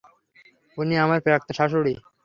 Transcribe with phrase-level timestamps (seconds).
[0.77, 1.93] উনি আমার প্রাক্তন শাশুড়ি।